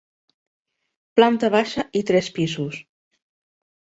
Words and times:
Planta 1.21 1.51
baixa 1.57 1.85
i 2.01 2.03
tres 2.11 2.31
pisos. 2.39 2.81